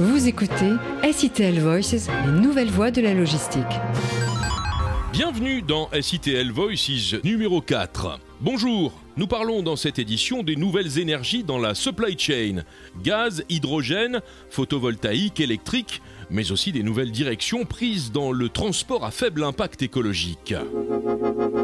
Vous 0.00 0.28
écoutez 0.28 0.74
SITL 1.12 1.58
Voices, 1.58 2.08
les 2.24 2.30
nouvelles 2.30 2.70
voies 2.70 2.92
de 2.92 3.00
la 3.00 3.14
logistique. 3.14 3.64
Bienvenue 5.12 5.60
dans 5.60 5.88
SITL 5.90 6.52
Voices 6.52 7.16
numéro 7.24 7.60
4. 7.60 8.20
Bonjour, 8.40 8.92
nous 9.16 9.26
parlons 9.26 9.64
dans 9.64 9.74
cette 9.74 9.98
édition 9.98 10.44
des 10.44 10.54
nouvelles 10.54 11.00
énergies 11.00 11.42
dans 11.42 11.58
la 11.58 11.74
supply 11.74 12.16
chain. 12.16 12.62
Gaz, 13.02 13.42
hydrogène, 13.48 14.20
photovoltaïque, 14.50 15.40
électrique, 15.40 16.00
mais 16.30 16.52
aussi 16.52 16.72
des 16.72 16.82
nouvelles 16.82 17.12
directions 17.12 17.64
prises 17.64 18.12
dans 18.12 18.32
le 18.32 18.48
transport 18.48 19.04
à 19.04 19.10
faible 19.10 19.44
impact 19.44 19.82
écologique. 19.82 20.54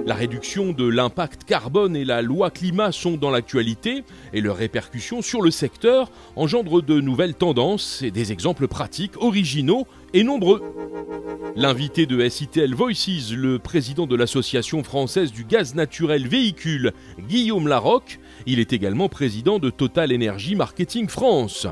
La 0.07 0.15
réduction 0.15 0.73
de 0.73 0.87
l'impact 0.87 1.45
carbone 1.45 1.97
et 1.97 2.05
la 2.05 2.23
loi 2.23 2.51
climat 2.51 2.93
sont 2.93 3.17
dans 3.17 3.31
l'actualité 3.31 4.05
et 4.33 4.41
leurs 4.41 4.57
répercussions 4.57 5.23
sur 5.23 5.41
le 5.41 5.51
secteur 5.51 6.11
engendrent 6.37 6.83
de 6.83 7.01
nouvelles 7.01 7.35
tendances 7.35 8.03
et 8.03 8.11
des 8.11 8.33
exemples 8.33 8.69
pratiques 8.69 9.17
originaux 9.21 9.87
et 10.13 10.23
nombreux. 10.23 10.63
L'invité 11.57 12.07
de 12.07 12.29
SITL 12.29 12.75
Voices, 12.75 13.33
le 13.33 13.59
président 13.59 14.07
de 14.07 14.17
l'Association 14.17 14.83
française 14.83 15.31
du 15.31 15.45
gaz 15.45 15.75
naturel 15.75 16.27
véhicule, 16.27 16.93
Guillaume 17.29 17.69
Larocque, 17.69 18.19
il 18.47 18.59
est 18.59 18.73
également 18.73 19.09
président 19.09 19.59
de 19.59 19.71
Total 19.71 20.13
Energy 20.13 20.57
Marketing 20.57 21.09
France. 21.09 21.69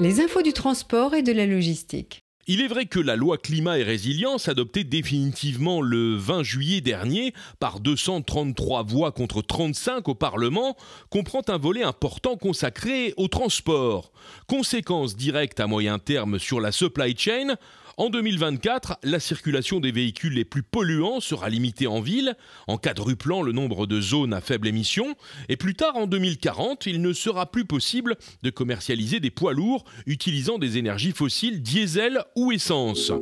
Les 0.00 0.20
infos 0.20 0.42
du 0.42 0.52
transport 0.52 1.14
et 1.14 1.22
de 1.22 1.32
la 1.32 1.46
logistique. 1.46 2.23
Il 2.46 2.60
est 2.60 2.68
vrai 2.68 2.84
que 2.84 3.00
la 3.00 3.16
loi 3.16 3.38
climat 3.38 3.78
et 3.78 3.82
résilience, 3.82 4.48
adoptée 4.48 4.84
définitivement 4.84 5.80
le 5.80 6.14
20 6.14 6.42
juillet 6.42 6.82
dernier 6.82 7.32
par 7.58 7.80
233 7.80 8.82
voix 8.82 9.12
contre 9.12 9.40
35 9.40 10.08
au 10.10 10.14
Parlement, 10.14 10.76
comprend 11.08 11.40
un 11.48 11.56
volet 11.56 11.84
important 11.84 12.36
consacré 12.36 13.14
au 13.16 13.28
transport. 13.28 14.12
Conséquences 14.46 15.16
directes 15.16 15.58
à 15.58 15.66
moyen 15.66 15.98
terme 15.98 16.38
sur 16.38 16.60
la 16.60 16.70
supply 16.70 17.16
chain, 17.16 17.56
en 17.96 18.10
2024, 18.10 18.98
la 19.04 19.20
circulation 19.20 19.78
des 19.78 19.92
véhicules 19.92 20.34
les 20.34 20.44
plus 20.44 20.62
polluants 20.62 21.20
sera 21.20 21.48
limitée 21.48 21.86
en 21.86 22.00
ville, 22.00 22.34
en 22.66 22.76
quadruplant 22.76 23.42
le 23.42 23.52
nombre 23.52 23.86
de 23.86 24.00
zones 24.00 24.32
à 24.32 24.40
faible 24.40 24.66
émission, 24.66 25.14
et 25.48 25.56
plus 25.56 25.74
tard 25.74 25.96
en 25.96 26.06
2040, 26.06 26.86
il 26.86 27.00
ne 27.00 27.12
sera 27.12 27.50
plus 27.50 27.64
possible 27.64 28.16
de 28.42 28.50
commercialiser 28.50 29.20
des 29.20 29.30
poids 29.30 29.52
lourds 29.52 29.84
utilisant 30.06 30.58
des 30.58 30.76
énergies 30.78 31.12
fossiles 31.12 31.62
diesel 31.62 32.22
ou 32.34 32.50
essence. 32.50 33.12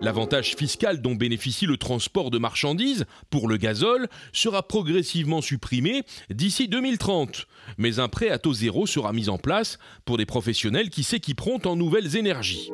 L'avantage 0.00 0.54
fiscal 0.56 1.02
dont 1.02 1.14
bénéficie 1.14 1.66
le 1.66 1.76
transport 1.76 2.30
de 2.30 2.38
marchandises 2.38 3.04
pour 3.30 3.48
le 3.48 3.56
gazole 3.56 4.08
sera 4.32 4.66
progressivement 4.66 5.42
supprimé 5.42 6.02
d'ici 6.30 6.68
2030, 6.68 7.46
mais 7.78 7.98
un 7.98 8.08
prêt 8.08 8.30
à 8.30 8.38
taux 8.38 8.54
zéro 8.54 8.86
sera 8.86 9.12
mis 9.12 9.28
en 9.28 9.38
place 9.38 9.78
pour 10.04 10.16
des 10.16 10.26
professionnels 10.26 10.90
qui 10.90 11.04
s'équiperont 11.04 11.60
en 11.64 11.76
nouvelles 11.76 12.16
énergies. 12.16 12.70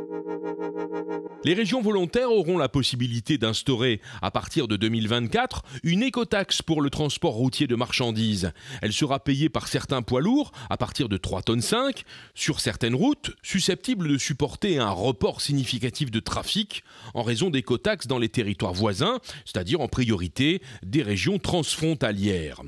Les 1.45 1.55
régions 1.55 1.81
volontaires 1.81 2.31
auront 2.31 2.59
la 2.59 2.69
possibilité 2.69 3.39
d'instaurer, 3.39 4.01
à 4.21 4.31
partir 4.31 4.69
de 4.69 4.77
2024, 4.77 5.63
une 5.83 6.03
écotaxe 6.03 6.61
pour 6.61 6.83
le 6.83 6.91
transport 6.91 7.33
routier 7.33 7.67
de 7.67 7.75
marchandises. 7.77 8.53
Elle 8.83 8.93
sera 8.93 9.21
payée 9.21 9.49
par 9.49 9.69
certains 9.69 10.03
poids 10.03 10.21
lourds, 10.21 10.53
à 10.69 10.77
partir 10.77 11.09
de 11.09 11.17
3 11.17 11.43
tonnes 11.43 11.63
5, 11.63 12.05
sur 12.35 12.61
certaines 12.61 12.95
routes, 12.95 13.33
susceptibles 13.43 14.09
de 14.09 14.19
supporter 14.19 14.79
un 14.79 14.91
report 14.91 15.41
significatif 15.41 16.11
de 16.11 16.21
trafic 16.21 16.85
en 17.15 17.23
raison 17.23 17.51
d'écotaxes 17.51 18.07
dans 18.07 18.19
les 18.19 18.29
territoires 18.29 18.75
voisins, 18.75 19.19
c'est-à-dire 19.45 19.81
en 19.81 19.89
priorité 19.89 20.61
des 20.83 21.03
régions 21.03 21.39
transfrontalières. 21.39 22.61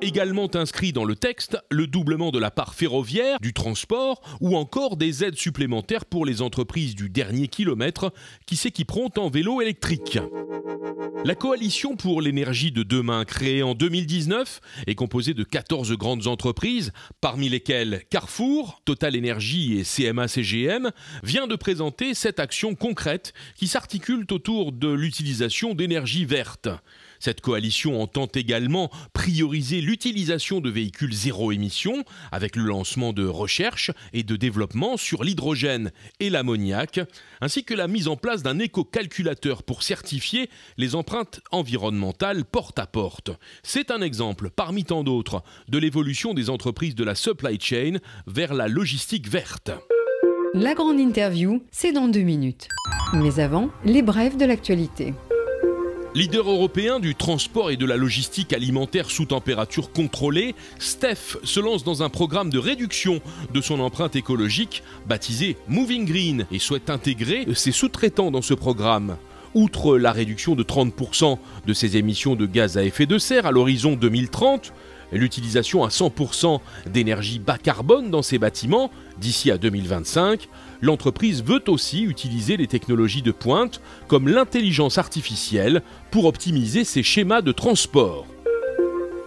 Également 0.00 0.48
inscrit 0.54 0.92
dans 0.92 1.04
le 1.04 1.16
texte 1.16 1.58
le 1.70 1.88
doublement 1.88 2.30
de 2.30 2.38
la 2.38 2.52
part 2.52 2.74
ferroviaire 2.74 3.40
du 3.40 3.52
transport 3.52 4.20
ou 4.40 4.56
encore 4.56 4.96
des 4.96 5.24
aides 5.24 5.36
supplémentaires 5.36 6.04
pour 6.04 6.24
les 6.24 6.40
entreprises 6.40 6.94
du 6.94 7.10
dernier 7.10 7.48
kilomètre 7.48 8.12
qui 8.46 8.56
s'équiperont 8.56 9.10
en 9.16 9.28
vélo 9.28 9.60
électrique. 9.60 10.18
La 11.24 11.34
coalition 11.34 11.96
pour 11.96 12.22
l'énergie 12.22 12.70
de 12.70 12.84
demain, 12.84 13.24
créée 13.24 13.64
en 13.64 13.74
2019, 13.74 14.60
est 14.86 14.94
composée 14.94 15.34
de 15.34 15.42
14 15.42 15.92
grandes 15.94 16.28
entreprises, 16.28 16.92
parmi 17.20 17.48
lesquelles 17.48 18.04
Carrefour, 18.08 18.80
Total 18.84 19.16
Energy 19.16 19.78
et 19.78 19.82
CMA-CGM, 19.82 20.92
vient 21.24 21.48
de 21.48 21.56
présenter 21.56 22.14
cette 22.14 22.38
action 22.38 22.76
concrète 22.76 23.32
qui 23.56 23.66
s'articule 23.66 24.26
autour 24.30 24.70
de 24.70 24.88
l'utilisation 24.88 25.74
d'énergie 25.74 26.24
verte. 26.24 26.68
Cette 27.20 27.40
coalition 27.40 28.00
entend 28.00 28.26
également 28.34 28.90
prioriser 29.12 29.80
l'utilisation 29.80 30.60
de 30.60 30.70
véhicules 30.70 31.12
zéro 31.12 31.52
émission 31.52 32.04
avec 32.32 32.56
le 32.56 32.64
lancement 32.64 33.12
de 33.12 33.26
recherches 33.26 33.90
et 34.12 34.22
de 34.22 34.36
développement 34.36 34.96
sur 34.96 35.24
l'hydrogène 35.24 35.90
et 36.20 36.30
l'ammoniac, 36.30 37.00
ainsi 37.40 37.64
que 37.64 37.74
la 37.74 37.88
mise 37.88 38.08
en 38.08 38.16
place 38.16 38.42
d'un 38.42 38.58
éco-calculateur 38.58 39.62
pour 39.62 39.82
certifier 39.82 40.48
les 40.76 40.94
empreintes 40.94 41.40
environnementales 41.50 42.44
porte 42.44 42.78
à 42.78 42.86
porte. 42.86 43.30
C'est 43.62 43.90
un 43.90 44.00
exemple, 44.00 44.50
parmi 44.50 44.84
tant 44.84 45.04
d'autres, 45.04 45.42
de 45.68 45.78
l'évolution 45.78 46.34
des 46.34 46.50
entreprises 46.50 46.94
de 46.94 47.04
la 47.04 47.14
supply 47.14 47.58
chain 47.60 47.98
vers 48.26 48.54
la 48.54 48.68
logistique 48.68 49.28
verte. 49.28 49.70
La 50.54 50.74
grande 50.74 50.98
interview, 50.98 51.62
c'est 51.70 51.92
dans 51.92 52.08
deux 52.08 52.22
minutes. 52.22 52.68
Mais 53.12 53.38
avant, 53.38 53.70
les 53.84 54.02
brèves 54.02 54.36
de 54.36 54.46
l'actualité. 54.46 55.14
Leader 56.14 56.50
européen 56.50 57.00
du 57.00 57.14
transport 57.14 57.70
et 57.70 57.76
de 57.76 57.84
la 57.84 57.96
logistique 57.96 58.54
alimentaire 58.54 59.10
sous 59.10 59.26
température 59.26 59.92
contrôlée, 59.92 60.54
Steph 60.78 61.36
se 61.44 61.60
lance 61.60 61.84
dans 61.84 62.02
un 62.02 62.08
programme 62.08 62.48
de 62.48 62.58
réduction 62.58 63.20
de 63.52 63.60
son 63.60 63.78
empreinte 63.78 64.16
écologique 64.16 64.82
baptisé 65.06 65.58
Moving 65.68 66.06
Green 66.06 66.46
et 66.50 66.58
souhaite 66.58 66.88
intégrer 66.88 67.46
ses 67.54 67.72
sous-traitants 67.72 68.30
dans 68.30 68.42
ce 68.42 68.54
programme. 68.54 69.18
Outre 69.54 69.98
la 69.98 70.12
réduction 70.12 70.54
de 70.54 70.62
30% 70.62 71.38
de 71.66 71.72
ses 71.74 71.98
émissions 71.98 72.36
de 72.36 72.46
gaz 72.46 72.78
à 72.78 72.84
effet 72.84 73.06
de 73.06 73.18
serre 73.18 73.46
à 73.46 73.52
l'horizon 73.52 73.92
2030, 73.92 74.72
l'utilisation 75.12 75.84
à 75.84 75.88
100% 75.88 76.60
d'énergie 76.86 77.38
bas 77.38 77.58
carbone 77.58 78.10
dans 78.10 78.22
ses 78.22 78.38
bâtiments 78.38 78.90
d'ici 79.20 79.50
à 79.50 79.58
2025, 79.58 80.48
l'entreprise 80.80 81.42
veut 81.42 81.62
aussi 81.68 82.02
utiliser 82.02 82.56
les 82.56 82.66
technologies 82.66 83.22
de 83.22 83.32
pointe 83.32 83.80
comme 84.06 84.28
l'intelligence 84.28 84.98
artificielle 84.98 85.82
pour 86.10 86.24
optimiser 86.24 86.84
ses 86.84 87.02
schémas 87.02 87.42
de 87.42 87.52
transport. 87.52 88.26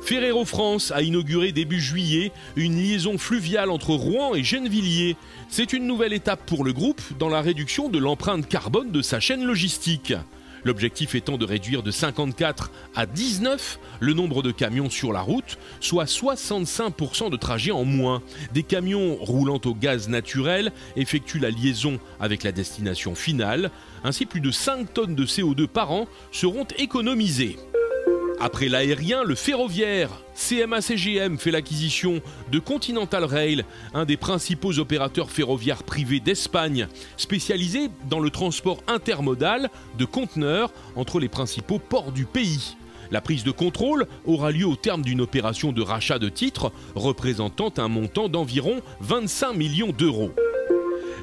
Ferrero 0.01 0.45
France 0.45 0.91
a 0.91 1.03
inauguré 1.03 1.51
début 1.51 1.79
juillet 1.79 2.31
une 2.55 2.75
liaison 2.75 3.17
fluviale 3.17 3.69
entre 3.69 3.91
Rouen 3.91 4.33
et 4.33 4.43
Gennevilliers. 4.43 5.15
C'est 5.47 5.73
une 5.73 5.85
nouvelle 5.85 6.13
étape 6.13 6.43
pour 6.45 6.63
le 6.63 6.73
groupe 6.73 7.01
dans 7.19 7.29
la 7.29 7.41
réduction 7.41 7.87
de 7.87 7.99
l'empreinte 7.99 8.47
carbone 8.47 8.91
de 8.91 9.01
sa 9.01 9.19
chaîne 9.19 9.45
logistique. 9.45 10.13
L'objectif 10.63 11.15
étant 11.15 11.37
de 11.37 11.45
réduire 11.45 11.83
de 11.83 11.91
54 11.91 12.71
à 12.95 13.05
19 13.05 13.79
le 13.99 14.13
nombre 14.13 14.43
de 14.43 14.51
camions 14.51 14.89
sur 14.89 15.11
la 15.13 15.21
route, 15.21 15.57
soit 15.79 16.05
65% 16.05 17.29
de 17.29 17.37
trajets 17.37 17.71
en 17.71 17.85
moins. 17.85 18.21
Des 18.53 18.63
camions 18.63 19.15
roulant 19.15 19.61
au 19.65 19.73
gaz 19.73 20.09
naturel 20.09 20.71
effectuent 20.95 21.39
la 21.39 21.49
liaison 21.49 21.99
avec 22.19 22.43
la 22.43 22.51
destination 22.51 23.15
finale. 23.15 23.71
Ainsi, 24.03 24.25
plus 24.25 24.41
de 24.41 24.51
5 24.51 24.93
tonnes 24.93 25.15
de 25.15 25.25
CO2 25.25 25.67
par 25.67 25.91
an 25.91 26.07
seront 26.31 26.65
économisées. 26.77 27.57
Après 28.43 28.69
l'aérien, 28.69 29.23
le 29.23 29.35
ferroviaire. 29.35 30.09
CMA-CGM 30.33 31.37
fait 31.37 31.51
l'acquisition 31.51 32.21
de 32.51 32.57
Continental 32.57 33.23
Rail, 33.23 33.63
un 33.93 34.03
des 34.05 34.17
principaux 34.17 34.79
opérateurs 34.79 35.29
ferroviaires 35.29 35.83
privés 35.83 36.19
d'Espagne, 36.19 36.87
spécialisé 37.17 37.91
dans 38.09 38.19
le 38.19 38.31
transport 38.31 38.79
intermodal 38.87 39.69
de 39.99 40.05
conteneurs 40.05 40.73
entre 40.95 41.19
les 41.19 41.29
principaux 41.29 41.77
ports 41.77 42.11
du 42.11 42.25
pays. 42.25 42.75
La 43.11 43.21
prise 43.21 43.43
de 43.43 43.51
contrôle 43.51 44.07
aura 44.25 44.49
lieu 44.49 44.65
au 44.65 44.75
terme 44.75 45.03
d'une 45.03 45.21
opération 45.21 45.71
de 45.71 45.83
rachat 45.83 46.17
de 46.17 46.29
titres 46.29 46.71
représentant 46.95 47.71
un 47.77 47.89
montant 47.89 48.27
d'environ 48.27 48.81
25 49.01 49.53
millions 49.53 49.91
d'euros. 49.91 50.31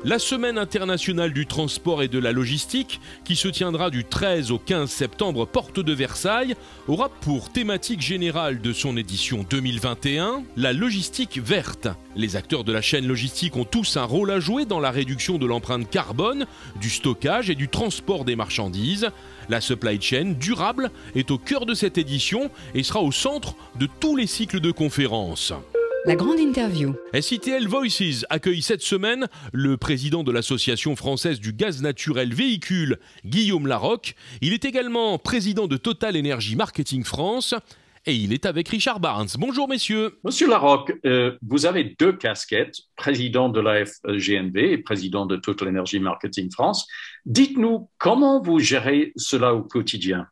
La 0.04 0.20
Semaine 0.20 0.58
internationale 0.58 1.32
du 1.32 1.46
transport 1.46 2.04
et 2.04 2.08
de 2.08 2.20
la 2.20 2.30
logistique, 2.30 3.00
qui 3.24 3.34
se 3.34 3.48
tiendra 3.48 3.90
du 3.90 4.04
13 4.04 4.52
au 4.52 4.58
15 4.58 4.88
septembre 4.88 5.44
porte 5.44 5.80
de 5.80 5.92
Versailles, 5.92 6.54
aura 6.86 7.08
pour 7.08 7.50
thématique 7.50 8.00
générale 8.00 8.60
de 8.60 8.72
son 8.72 8.96
édition 8.96 9.44
2021 9.50 10.44
la 10.56 10.72
logistique 10.72 11.40
verte. 11.42 11.88
Les 12.14 12.36
acteurs 12.36 12.62
de 12.62 12.72
la 12.72 12.80
chaîne 12.80 13.08
logistique 13.08 13.56
ont 13.56 13.64
tous 13.64 13.96
un 13.96 14.04
rôle 14.04 14.30
à 14.30 14.38
jouer 14.38 14.66
dans 14.66 14.78
la 14.78 14.92
réduction 14.92 15.36
de 15.36 15.46
l'empreinte 15.46 15.90
carbone, 15.90 16.46
du 16.80 16.90
stockage 16.90 17.50
et 17.50 17.56
du 17.56 17.68
transport 17.68 18.24
des 18.24 18.36
marchandises. 18.36 19.08
La 19.48 19.60
supply 19.60 20.00
chain 20.00 20.34
durable 20.38 20.92
est 21.16 21.32
au 21.32 21.38
cœur 21.38 21.66
de 21.66 21.74
cette 21.74 21.98
édition 21.98 22.52
et 22.74 22.84
sera 22.84 23.02
au 23.02 23.10
centre 23.10 23.56
de 23.74 23.88
tous 23.98 24.14
les 24.14 24.28
cycles 24.28 24.60
de 24.60 24.70
conférences. 24.70 25.52
La 26.06 26.14
grande 26.14 26.38
interview. 26.38 26.94
SITL 27.12 27.66
Voices 27.66 28.24
accueille 28.30 28.62
cette 28.62 28.82
semaine 28.82 29.26
le 29.52 29.76
président 29.76 30.22
de 30.22 30.30
l'Association 30.30 30.94
française 30.96 31.40
du 31.40 31.52
gaz 31.52 31.82
naturel 31.82 32.32
véhicule, 32.32 32.98
Guillaume 33.24 33.66
Larocque. 33.66 34.14
Il 34.40 34.52
est 34.52 34.64
également 34.64 35.18
président 35.18 35.66
de 35.66 35.76
Total 35.76 36.16
Energy 36.16 36.56
Marketing 36.56 37.04
France. 37.04 37.54
et 38.06 38.14
il 38.14 38.32
est 38.32 38.46
avec 38.46 38.68
Richard 38.68 39.00
Barnes. 39.00 39.28
Bonjour 39.38 39.68
messieurs. 39.68 40.18
Monsieur 40.24 40.48
Larocque, 40.48 40.94
euh, 41.04 41.36
vous 41.42 41.66
avez 41.66 41.96
deux 41.98 42.12
casquettes, 42.12 42.76
président 42.96 43.48
de 43.48 43.60
la 43.60 43.84
FGNV 43.84 44.72
et 44.72 44.78
président 44.78 45.26
de 45.26 45.36
Total 45.36 45.68
Energy 45.68 45.98
Marketing 45.98 46.50
France. 46.50 46.86
Dites-nous 47.26 47.90
comment 47.98 48.40
vous 48.40 48.60
gérez 48.60 49.12
cela 49.16 49.54
au 49.54 49.62
quotidien 49.62 50.26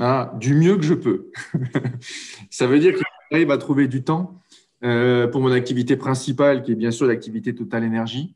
ah, 0.00 0.32
Du 0.38 0.54
mieux 0.54 0.76
que 0.76 0.84
je 0.84 0.94
peux. 0.94 1.30
Ça 2.50 2.66
veut 2.66 2.80
dire 2.80 2.94
que 2.94 3.00
j'arrive 3.30 3.50
à 3.52 3.58
trouver 3.58 3.86
du 3.86 4.02
temps 4.02 4.41
euh, 4.84 5.28
pour 5.28 5.40
mon 5.40 5.52
activité 5.52 5.96
principale, 5.96 6.62
qui 6.62 6.72
est 6.72 6.76
bien 6.76 6.90
sûr 6.90 7.06
l'activité 7.06 7.54
Total 7.54 7.84
Energy, 7.84 8.34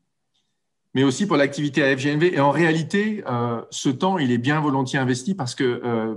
mais 0.95 1.05
aussi 1.05 1.27
pour 1.27 1.37
l'activité 1.37 1.83
à 1.83 1.97
FGNV. 1.97 2.35
Et 2.35 2.41
en 2.41 2.51
réalité, 2.51 3.25
euh, 3.27 3.63
ce 3.71 3.89
temps, 3.89 4.19
il 4.19 4.31
est 4.31 4.39
bien 4.39 4.61
volontiers 4.61 4.99
investi 4.99 5.35
parce 5.35 5.55
que 5.55 6.17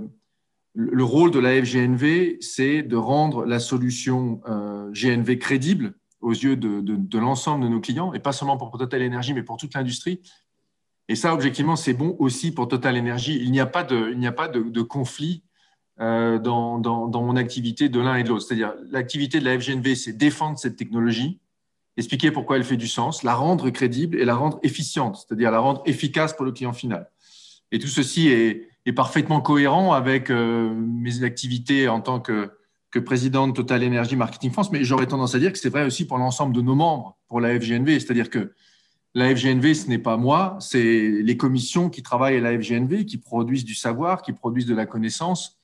le 0.74 1.04
rôle 1.04 1.30
de 1.30 1.38
la 1.38 1.60
FGNV, 1.62 2.38
c'est 2.40 2.82
de 2.82 2.96
rendre 2.96 3.44
la 3.44 3.58
solution 3.58 4.40
euh, 4.48 4.90
GNV 4.92 5.38
crédible 5.38 5.94
aux 6.20 6.32
yeux 6.32 6.56
de, 6.56 7.18
l'ensemble 7.18 7.64
de 7.64 7.68
nos 7.68 7.80
clients, 7.80 8.12
et 8.12 8.18
pas 8.18 8.32
seulement 8.32 8.58
pour 8.58 8.70
Total 8.76 9.02
Energy, 9.02 9.32
mais 9.32 9.42
pour 9.42 9.56
toute 9.56 9.74
l'industrie. 9.74 10.20
Et 11.08 11.16
ça, 11.16 11.32
objectivement, 11.32 11.76
c'est 11.76 11.94
bon 11.94 12.14
aussi 12.18 12.52
pour 12.52 12.68
Total 12.68 12.96
de, 12.96 13.40
il 13.40 13.50
n'y 13.50 13.58
a 13.58 13.66
pas 13.66 13.82
de, 13.84 14.82
conflit 14.82 15.42
euh, 16.00 16.38
dans, 16.38 16.78
mon 17.12 17.36
activité 17.36 17.88
de 17.88 18.00
l'un 18.00 18.16
et 18.16 18.22
de 18.22 18.28
l'autre. 18.28 18.46
C'est-à-dire, 18.46 18.74
l'activité 18.90 19.40
de 19.40 19.44
la 19.44 19.58
FGNV, 19.58 19.94
c'est 19.94 20.12
défendre 20.12 20.58
cette 20.58 20.76
technologie, 20.76 21.38
expliquer 21.96 22.30
pourquoi 22.30 22.56
elle 22.56 22.64
fait 22.64 22.76
du 22.76 22.88
sens, 22.88 23.22
la 23.22 23.34
rendre 23.34 23.70
crédible 23.70 24.18
et 24.18 24.24
la 24.24 24.34
rendre 24.34 24.58
efficiente, 24.62 25.16
c'est-à-dire 25.16 25.50
la 25.50 25.58
rendre 25.58 25.82
efficace 25.86 26.32
pour 26.32 26.44
le 26.44 26.52
client 26.52 26.72
final. 26.72 27.10
Et 27.72 27.78
tout 27.78 27.88
ceci 27.88 28.28
est, 28.28 28.68
est 28.86 28.92
parfaitement 28.92 29.40
cohérent 29.40 29.92
avec 29.92 30.30
euh, 30.30 30.72
mes 30.74 31.22
activités 31.22 31.88
en 31.88 32.00
tant 32.00 32.20
que, 32.20 32.50
que 32.90 32.98
président 32.98 33.46
de 33.46 33.52
Total 33.52 33.84
Energy 33.84 34.16
Marketing 34.16 34.50
France, 34.50 34.72
mais 34.72 34.84
j'aurais 34.84 35.06
tendance 35.06 35.34
à 35.34 35.38
dire 35.38 35.52
que 35.52 35.58
c'est 35.58 35.68
vrai 35.68 35.84
aussi 35.84 36.06
pour 36.06 36.18
l'ensemble 36.18 36.54
de 36.54 36.62
nos 36.62 36.74
membres, 36.74 37.18
pour 37.28 37.40
la 37.40 37.58
FGNV, 37.58 38.00
c'est-à-dire 38.00 38.30
que 38.30 38.52
la 39.14 39.34
FGNV, 39.34 39.74
ce 39.74 39.88
n'est 39.88 39.98
pas 39.98 40.16
moi, 40.16 40.56
c'est 40.60 41.10
les 41.10 41.36
commissions 41.36 41.90
qui 41.90 42.02
travaillent 42.02 42.36
à 42.36 42.40
la 42.40 42.58
FGNV, 42.58 43.04
qui 43.04 43.18
produisent 43.18 43.64
du 43.64 43.74
savoir, 43.74 44.22
qui 44.22 44.32
produisent 44.32 44.66
de 44.66 44.74
la 44.74 44.86
connaissance. 44.86 45.59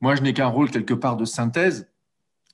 Moi, 0.00 0.14
je 0.14 0.22
n'ai 0.22 0.34
qu'un 0.34 0.46
rôle 0.46 0.70
quelque 0.70 0.94
part 0.94 1.16
de 1.16 1.24
synthèse, 1.24 1.90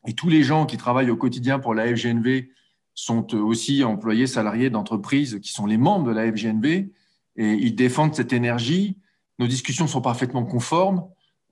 et 0.06 0.14
tous 0.14 0.28
les 0.28 0.42
gens 0.42 0.66
qui 0.66 0.76
travaillent 0.76 1.10
au 1.10 1.16
quotidien 1.16 1.58
pour 1.58 1.74
la 1.74 1.86
FGNV 1.86 2.50
sont 2.94 3.34
aussi 3.34 3.84
employés 3.84 4.26
salariés 4.26 4.68
d'entreprises 4.68 5.38
qui 5.40 5.52
sont 5.52 5.66
les 5.66 5.78
membres 5.78 6.06
de 6.06 6.12
la 6.12 6.30
FGNV, 6.30 6.90
et 7.36 7.52
ils 7.54 7.74
défendent 7.74 8.14
cette 8.14 8.32
énergie 8.32 8.98
nos 9.42 9.48
discussions 9.48 9.88
sont 9.88 10.00
parfaitement 10.00 10.44
conformes. 10.44 11.04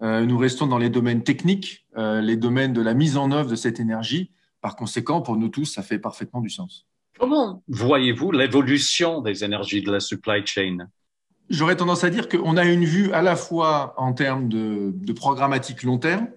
Euh, 0.02 0.24
nous 0.24 0.38
restons 0.38 0.66
dans 0.68 0.78
les 0.78 0.90
domaines 0.90 1.24
techniques, 1.24 1.86
euh, 1.96 2.20
les 2.20 2.36
domaines 2.36 2.72
de 2.72 2.80
la 2.80 2.94
mise 2.94 3.16
en 3.16 3.32
œuvre 3.32 3.50
de 3.50 3.56
cette 3.56 3.80
énergie. 3.80 4.30
Par 4.60 4.76
conséquent, 4.76 5.22
pour 5.22 5.36
nous 5.36 5.48
tous, 5.48 5.64
ça 5.64 5.82
fait 5.82 5.98
parfaitement 5.98 6.40
du 6.40 6.50
sens. 6.50 6.86
Comment 7.18 7.64
voyez-vous 7.68 8.30
l'évolution 8.30 9.20
des 9.20 9.42
énergies 9.44 9.82
de 9.82 9.90
la 9.90 10.00
supply 10.00 10.46
chain? 10.46 10.88
J'aurais 11.50 11.74
tendance 11.74 12.04
à 12.04 12.10
dire 12.10 12.28
qu'on 12.28 12.56
a 12.56 12.64
une 12.64 12.84
vue 12.84 13.12
à 13.12 13.22
la 13.22 13.34
fois 13.34 13.94
en 13.96 14.12
termes 14.12 14.48
de, 14.48 15.12
programmatique 15.12 15.82
long 15.82 15.98
terme. 15.98 16.28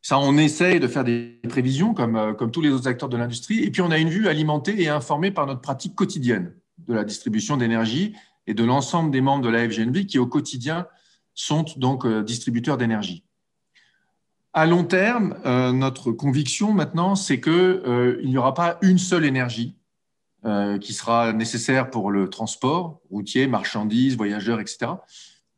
Ça, 0.00 0.18
on 0.18 0.38
essaye 0.38 0.80
de 0.80 0.88
faire 0.88 1.04
des 1.04 1.40
prévisions 1.48 1.92
comme, 1.92 2.16
euh, 2.16 2.32
comme 2.32 2.50
tous 2.50 2.62
les 2.62 2.70
autres 2.70 2.88
acteurs 2.88 3.10
de 3.10 3.18
l'industrie. 3.18 3.62
Et 3.62 3.70
puis, 3.70 3.82
on 3.82 3.90
a 3.90 3.98
une 3.98 4.08
vue 4.08 4.28
alimentée 4.28 4.82
et 4.82 4.88
informée 4.88 5.30
par 5.30 5.46
notre 5.46 5.60
pratique 5.60 5.94
quotidienne 5.94 6.54
de 6.88 6.94
la 6.94 7.04
distribution 7.04 7.58
d'énergie 7.58 8.14
et 8.46 8.54
de 8.54 8.64
l'ensemble 8.64 9.10
des 9.10 9.20
membres 9.20 9.44
de 9.44 9.50
la 9.50 9.68
FGNV 9.68 10.06
qui, 10.06 10.18
au 10.18 10.26
quotidien, 10.26 10.86
sont 11.34 11.64
donc 11.76 12.06
euh, 12.06 12.22
distributeurs 12.22 12.78
d'énergie. 12.78 13.24
À 14.54 14.66
long 14.66 14.84
terme, 14.84 15.36
euh, 15.44 15.72
notre 15.72 16.12
conviction 16.12 16.72
maintenant, 16.72 17.14
c'est 17.14 17.40
qu'il 17.40 18.20
n'y 18.24 18.38
aura 18.38 18.54
pas 18.54 18.78
une 18.80 18.98
seule 18.98 19.24
énergie 19.24 19.76
qui 20.80 20.92
sera 20.92 21.32
nécessaire 21.32 21.90
pour 21.90 22.10
le 22.10 22.28
transport 22.28 23.00
routier, 23.10 23.46
marchandises, 23.46 24.16
voyageurs, 24.16 24.60
etc. 24.60 24.92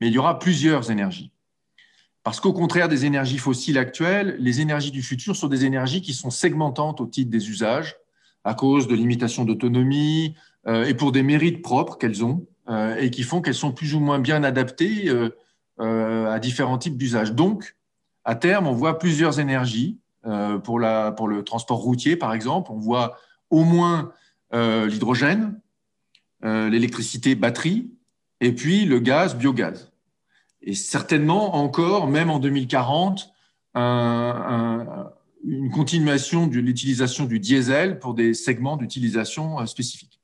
Mais 0.01 0.07
il 0.07 0.13
y 0.13 0.19
aura 0.19 0.39
plusieurs 0.39 0.93
énergies. 0.93 1.33
Parce 2.23 2.39
qu'au 2.39 2.53
contraire 2.53 2.89
des 2.89 3.05
énergies 3.05 3.39
fossiles 3.39 3.79
actuelles, 3.79 4.37
les 4.39 4.61
énergies 4.61 4.93
du 4.93 5.03
futur 5.03 5.35
sont 5.35 5.49
des 5.49 5.65
énergies 5.65 6.03
qui 6.03 6.15
sont 6.15 6.31
segmentantes 6.31 7.01
au 7.01 7.07
titre 7.07 7.31
des 7.31 7.51
usages, 7.51 7.97
à 8.45 8.55
cause 8.55 8.87
de 8.87 8.95
limitations 8.95 9.45
d'autonomie 9.45 10.37
et 10.69 10.95
pour 10.95 11.11
des 11.11 11.25
mérites 11.25 11.63
propres 11.63 11.99
qu'elles 11.99 12.25
ont. 12.25 12.47
Euh, 12.69 12.97
et 12.97 13.11
qui 13.13 13.23
font 13.23 13.43
qu'elles 13.43 13.55
sont 13.55 13.71
plus 13.71 13.95
ou 13.95 14.01
moins 14.01 14.19
bien 14.19 14.43
adaptées 14.43 15.09
euh, 15.09 15.31
euh, 15.79 16.33
à 16.33 16.41
différents 16.41 16.79
types 16.79 16.97
d'usages. 16.97 17.33
Donc, 17.33 17.77
à 18.25 18.35
terme, 18.35 18.67
on 18.67 18.73
voit 18.73 18.99
plusieurs 18.99 19.39
énergies 19.39 20.01
pour, 20.65 20.81
la, 20.81 21.13
pour 21.13 21.29
le 21.29 21.45
transport 21.45 21.79
routier, 21.79 22.17
par 22.17 22.35
exemple. 22.35 22.73
On 22.73 22.79
voit 22.79 23.17
au 23.51 23.63
moins 23.63 24.11
l'hydrogène, 24.53 25.61
l'électricité 26.43 27.35
batterie, 27.35 27.91
et 28.41 28.53
puis 28.53 28.85
le 28.85 29.01
gaz, 29.01 29.37
biogaz. 29.37 29.91
Et 30.63 30.75
certainement 30.75 31.57
encore, 31.57 32.07
même 32.09 32.31
en 32.31 32.39
2040, 32.39 33.33
une 33.75 35.71
continuation 35.73 36.47
de 36.47 36.59
l'utilisation 36.59 37.25
du 37.25 37.41
diesel 37.41 37.99
pour 37.99 38.15
des 38.15 38.35
segments 38.35 38.77
d'utilisation 38.77 39.65
spécifiques. 39.67 40.17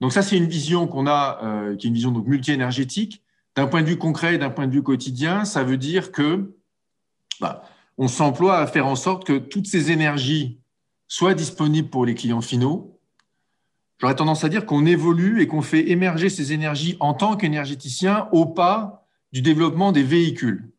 Donc 0.00 0.12
ça, 0.12 0.22
c'est 0.22 0.36
une 0.36 0.48
vision 0.48 0.86
qu'on 0.86 1.06
a, 1.06 1.40
euh, 1.42 1.76
qui 1.76 1.86
est 1.86 1.88
une 1.88 1.94
vision 1.94 2.10
donc 2.10 2.26
multi-énergétique. 2.26 3.22
D'un 3.56 3.66
point 3.66 3.82
de 3.82 3.88
vue 3.88 3.96
concret 3.96 4.34
et 4.34 4.38
d'un 4.38 4.50
point 4.50 4.66
de 4.66 4.72
vue 4.72 4.82
quotidien, 4.82 5.44
ça 5.44 5.62
veut 5.62 5.76
dire 5.76 6.12
que 6.12 6.54
bah, 7.40 7.62
on 7.98 8.08
s'emploie 8.08 8.58
à 8.58 8.66
faire 8.66 8.86
en 8.86 8.96
sorte 8.96 9.24
que 9.24 9.38
toutes 9.38 9.66
ces 9.66 9.92
énergies 9.92 10.60
soient 11.06 11.34
disponibles 11.34 11.88
pour 11.88 12.04
les 12.04 12.14
clients 12.14 12.40
finaux. 12.40 13.00
J'aurais 13.98 14.16
tendance 14.16 14.44
à 14.44 14.48
dire 14.48 14.66
qu'on 14.66 14.86
évolue 14.86 15.40
et 15.40 15.46
qu'on 15.46 15.62
fait 15.62 15.90
émerger 15.90 16.28
ces 16.28 16.52
énergies 16.52 16.96
en 17.00 17.14
tant 17.14 17.36
qu'énergéticien 17.36 18.28
au 18.32 18.46
pas 18.46 19.06
du 19.32 19.42
développement 19.42 19.92
des 19.92 20.02
véhicules. 20.02 20.70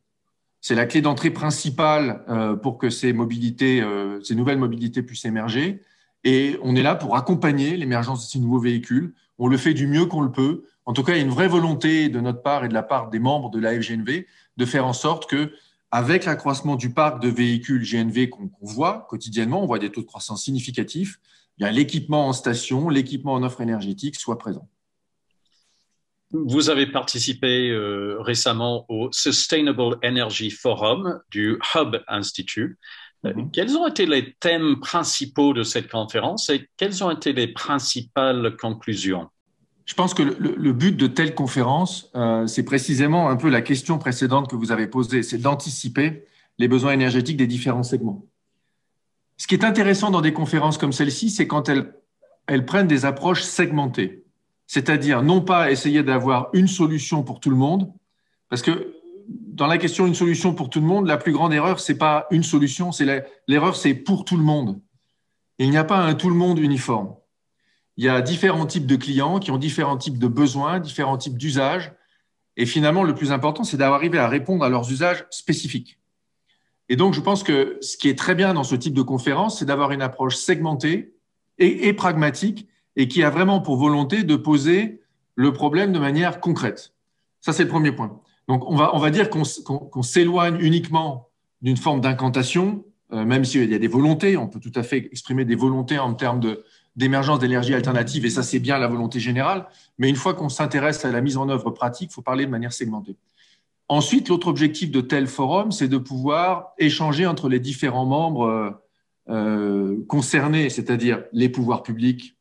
C'est 0.62 0.75
la 0.75 0.85
clé 0.85 1.01
d'entrée 1.01 1.29
principale 1.29 2.23
euh, 2.27 2.56
pour 2.56 2.77
que 2.77 2.89
ces 2.89 3.13
mobilités, 3.13 3.81
euh, 3.81 4.21
ces 4.23 4.35
nouvelles 4.35 4.57
mobilités 4.57 5.03
puissent 5.03 5.25
émerger. 5.25 5.81
Et 6.23 6.57
on 6.63 6.75
est 6.75 6.81
là 6.81 6.95
pour 6.95 7.15
accompagner 7.15 7.77
l'émergence 7.77 8.25
de 8.25 8.31
ces 8.31 8.39
nouveaux 8.39 8.59
véhicules. 8.59 9.13
On 9.38 9.47
le 9.47 9.57
fait 9.57 9.73
du 9.73 9.85
mieux 9.85 10.07
qu'on 10.07 10.21
le 10.21 10.31
peut. 10.31 10.63
En 10.85 10.94
tout 10.94 11.03
cas, 11.03 11.13
il 11.13 11.17
y 11.17 11.21
a 11.21 11.23
une 11.23 11.29
vraie 11.29 11.47
volonté 11.47 12.09
de 12.09 12.19
notre 12.19 12.41
part 12.41 12.65
et 12.65 12.67
de 12.67 12.73
la 12.73 12.83
part 12.83 13.09
des 13.09 13.19
membres 13.19 13.51
de 13.51 13.59
la 13.59 13.79
FGNV 13.79 14.25
de 14.57 14.65
faire 14.65 14.85
en 14.85 14.94
sorte 14.94 15.29
que, 15.29 15.51
avec 15.91 16.25
l'accroissement 16.25 16.75
du 16.75 16.89
parc 16.89 17.21
de 17.21 17.29
véhicules 17.29 17.83
GNV 17.83 18.29
qu'on 18.29 18.50
voit 18.62 19.06
quotidiennement, 19.09 19.62
on 19.62 19.67
voit 19.67 19.79
des 19.79 19.91
taux 19.91 20.01
de 20.01 20.07
croissance 20.07 20.44
significatifs, 20.44 21.19
eh 21.59 21.71
l'équipement 21.71 22.27
en 22.27 22.33
station, 22.33 22.89
l'équipement 22.89 23.33
en 23.33 23.43
offre 23.43 23.61
énergétique 23.61 24.19
soit 24.19 24.37
présent. 24.37 24.67
Vous 26.31 26.69
avez 26.69 26.88
participé 26.88 27.69
euh, 27.69 28.17
récemment 28.19 28.85
au 28.89 29.09
Sustainable 29.12 29.97
Energy 30.03 30.50
Forum 30.50 31.21
du 31.31 31.59
Hub 31.75 31.97
Institute. 32.07 32.77
Mhm. 33.24 33.51
Quels 33.51 33.77
ont 33.77 33.88
été 33.88 34.05
les 34.05 34.33
thèmes 34.39 34.79
principaux 34.81 35.53
de 35.53 35.63
cette 35.63 35.89
conférence 35.89 36.50
et 36.50 36.69
quelles 36.77 37.03
ont 37.03 37.12
été 37.12 37.31
les 37.31 37.47
principales 37.47 38.55
conclusions? 38.57 39.29
Je 39.85 39.93
pense 39.93 40.15
que 40.15 40.24
le, 40.24 40.74
but 40.74 40.97
de 40.97 41.05
telle 41.05 41.35
conférence, 41.35 42.09
euh, 42.15 42.47
c'est 42.47 42.65
précisément 42.65 43.29
un 43.29 43.35
peu 43.35 43.50
la 43.50 43.62
question 43.62 44.00
précédente 44.00 44.50
que 44.50 44.55
vous 44.55 44.71
avez 44.71 44.88
posée, 44.88 45.21
c'est 45.21 45.38
d'anticiper 45.38 46.25
les 46.57 46.67
besoins 46.67 46.93
énergétiques 46.93 47.38
des 47.38 47.45
différents 47.45 47.83
segments. 47.83 48.25
Ce 49.38 49.48
qui 49.48 49.56
est 49.56 49.65
intéressant 49.65 50.12
dans 50.12 50.22
des 50.22 50.34
conférences 50.34 50.77
comme 50.77 50.94
celle-ci, 50.94 51.30
c'est 51.30 51.48
quand 51.48 51.70
elles, 51.70 52.65
prennent 52.65 52.88
des 52.88 53.06
approches 53.06 53.42
segmentées, 53.44 54.24
c'est-à-dire 54.68 55.24
non 55.24 55.42
pas 55.42 55.72
essayer 55.72 56.04
d'avoir 56.04 56.50
une 56.54 56.68
solution 56.68 57.24
pour 57.24 57.39
tout 57.39 57.50
le 57.50 57.56
monde, 57.56 57.92
parce 58.50 58.62
que 58.62 58.96
dans 59.27 59.68
la 59.68 59.77
question 59.77 60.06
une 60.06 60.13
solution 60.13 60.54
pour 60.54 60.70
tout 60.70 60.80
le 60.80 60.86
monde, 60.86 61.08
la 61.08 61.18
plus 61.18 61.32
grande 61.32 61.54
erreur, 61.54 61.80
c'est 61.80 61.98
pas 61.98 62.27
une 62.32 62.44
solution, 62.44 62.92
c'est 62.92 63.25
l'erreur, 63.48 63.75
c'est 63.75 63.94
pour 63.94 64.24
tout 64.24 64.38
le 64.38 64.44
monde. 64.44 64.80
Il 65.58 65.70
n'y 65.70 65.77
a 65.77 65.84
pas 65.84 65.98
un 65.98 66.13
tout 66.13 66.30
le 66.30 66.36
monde 66.36 66.60
uniforme. 66.60 67.15
Il 67.98 68.04
y 68.04 68.10
a 68.10 68.22
différents 68.22 68.65
types 68.65 68.86
de 68.86 68.98
clients 68.98 69.39
qui 69.39 69.51
ont 69.51 69.58
différents 69.58 69.98
types 69.98 70.20
de 70.20 70.27
besoins, 70.27 70.80
différents 70.80 71.18
types 71.18 71.38
d'usages. 71.38 71.94
Et 72.58 72.65
finalement, 72.65 73.04
le 73.04 73.15
plus 73.15 73.32
important, 73.32 73.63
c'est 73.63 73.77
d'arriver 73.77 74.18
à 74.18 74.27
répondre 74.27 74.63
à 74.63 74.70
leurs 74.70 74.92
usages 74.92 75.25
spécifiques. 75.30 75.98
Et 76.89 76.96
donc, 76.96 77.13
je 77.13 77.22
pense 77.22 77.44
que 77.44 77.77
ce 77.82 77.98
qui 77.98 78.10
est 78.10 78.18
très 78.18 78.36
bien 78.36 78.54
dans 78.54 78.63
ce 78.63 78.75
type 78.75 78.94
de 78.94 79.01
conférence, 79.01 79.60
c'est 79.60 79.65
d'avoir 79.65 79.92
une 79.92 80.01
approche 80.01 80.36
segmentée 80.36 81.15
et, 81.58 81.94
pragmatique 81.94 82.68
et 82.96 83.08
qui 83.08 83.24
a 83.24 83.30
vraiment 83.30 83.60
pour 83.60 83.77
volonté 83.77 84.24
de 84.24 84.36
poser 84.36 85.01
le 85.36 85.54
problème 85.54 85.92
de 85.92 86.00
manière 86.00 86.39
concrète. 86.39 86.94
Ça, 87.42 87.54
c'est 87.54 87.63
le 87.63 87.70
premier 87.70 87.92
point. 87.92 88.20
Donc, 88.48 88.70
on 88.70 88.75
va, 88.75 88.96
on 88.96 89.00
va 89.00 89.10
dire 89.10 89.30
qu'on 89.30 90.04
s'éloigne 90.04 90.58
uniquement 90.60 91.30
d'une 91.62 91.77
forme 91.77 92.01
d'incantation, 92.01 92.86
euh, 93.12 93.25
même 93.25 93.44
s'il 93.46 93.70
y 93.72 93.75
a 93.75 93.80
des 93.80 93.88
volontés, 93.88 94.38
on 94.38 94.48
peut 94.48 94.60
tout 94.60 94.72
à 94.75 94.84
fait 94.84 94.98
exprimer 94.98 95.46
des 95.46 95.56
volontés 95.56 95.98
en 95.98 96.13
termes 96.13 96.42
d'émergence 96.96 97.39
d'énergie 97.39 97.74
alternative, 97.74 98.25
et 98.25 98.30
ça, 98.30 98.44
c'est 98.44 98.60
bien 98.60 98.77
la 98.77 98.88
volonté 98.88 99.20
générale. 99.20 99.68
Mais 99.98 100.10
une 100.10 100.15
fois 100.15 100.34
qu'on 100.34 100.50
s'intéresse 100.50 101.04
à 101.06 101.12
la 101.12 101.22
mise 101.22 101.38
en 101.38 101.50
œuvre 101.50 101.72
pratique, 101.72 102.12
il 102.12 102.13
faut 102.13 102.22
parler 102.22 102.46
de 102.46 102.51
manière 102.51 102.74
segmentée. 102.74 103.15
Ensuite, 103.88 104.30
l'autre 104.30 104.48
objectif 104.48 104.89
de 104.89 105.01
tel 105.01 105.27
forum, 105.27 105.72
c'est 105.72 105.88
de 105.88 105.98
pouvoir 105.98 106.74
échanger 106.80 107.27
entre 107.27 107.50
les 107.50 107.60
différents 107.60 108.06
membres 108.06 108.82
euh, 109.30 110.04
concernés, 110.08 110.70
c'est-à-dire 110.70 111.24
les 111.32 111.50
pouvoirs 111.50 111.84
publics, 111.84 112.36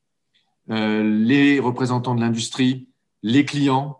euh, 0.70 1.02
les 1.02 1.60
représentants 1.60 2.14
de 2.14 2.20
l'industrie, 2.20 2.88
les 3.22 3.44
clients. 3.44 3.98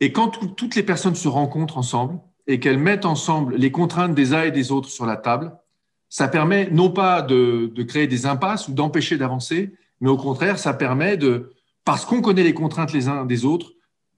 Et 0.00 0.12
quand 0.12 0.54
toutes 0.56 0.76
les 0.76 0.82
personnes 0.82 1.14
se 1.14 1.28
rencontrent 1.28 1.78
ensemble 1.78 2.20
et 2.46 2.58
qu'elles 2.58 2.78
mettent 2.78 3.06
ensemble 3.06 3.56
les 3.56 3.70
contraintes 3.70 4.14
des 4.14 4.32
uns 4.32 4.42
et 4.42 4.50
des 4.50 4.72
autres 4.72 4.88
sur 4.88 5.06
la 5.06 5.16
table, 5.16 5.56
ça 6.08 6.28
permet 6.28 6.70
non 6.70 6.90
pas 6.90 7.22
de, 7.22 7.70
de 7.74 7.82
créer 7.82 8.06
des 8.06 8.24
impasses 8.26 8.68
ou 8.68 8.72
d'empêcher 8.72 9.16
d'avancer, 9.16 9.74
mais 10.00 10.10
au 10.10 10.16
contraire, 10.16 10.58
ça 10.58 10.74
permet 10.74 11.16
de, 11.16 11.52
parce 11.84 12.04
qu'on 12.04 12.20
connaît 12.20 12.42
les 12.42 12.54
contraintes 12.54 12.92
les 12.92 13.08
uns 13.08 13.24
des 13.24 13.44
autres, 13.44 13.72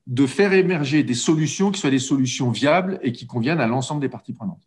de 0.06 0.26
faire 0.26 0.52
émerger 0.52 1.02
des 1.02 1.14
solutions 1.14 1.70
qui 1.70 1.80
soient 1.80 1.90
des 1.90 1.98
solutions 1.98 2.50
viables 2.50 2.98
et 3.02 3.12
qui 3.12 3.26
conviennent 3.26 3.60
à 3.60 3.66
l'ensemble 3.66 4.00
des 4.00 4.08
parties 4.08 4.32
prenantes. 4.32 4.62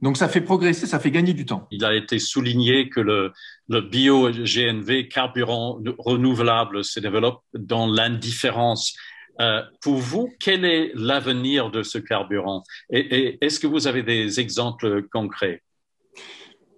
Donc 0.00 0.16
ça 0.16 0.28
fait 0.28 0.40
progresser, 0.40 0.86
ça 0.86 0.98
fait 0.98 1.10
gagner 1.10 1.32
du 1.32 1.46
temps. 1.46 1.66
Il 1.70 1.84
a 1.84 1.94
été 1.94 2.18
souligné 2.18 2.90
que 2.90 3.00
le, 3.00 3.32
le 3.68 3.80
bio-GNV, 3.80 5.08
carburant 5.08 5.80
renouvelable, 5.98 6.84
se 6.84 7.00
développe 7.00 7.40
dans 7.54 7.86
l'indifférence. 7.86 8.94
Euh, 9.40 9.62
pour 9.80 9.96
vous, 9.96 10.30
quel 10.38 10.64
est 10.64 10.92
l'avenir 10.94 11.70
de 11.70 11.82
ce 11.82 11.98
carburant? 11.98 12.62
Et, 12.90 13.00
et 13.00 13.44
est-ce 13.44 13.58
que 13.58 13.66
vous 13.66 13.86
avez 13.86 14.02
des 14.02 14.40
exemples 14.40 15.04
concrets? 15.10 15.62